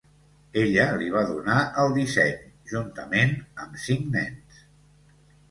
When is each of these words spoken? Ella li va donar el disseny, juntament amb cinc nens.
Ella 0.61 0.85
li 1.01 1.09
va 1.15 1.21
donar 1.31 1.57
el 1.83 1.93
disseny, 1.97 2.33
juntament 2.73 3.37
amb 3.67 3.79
cinc 3.85 4.11
nens. 4.19 4.65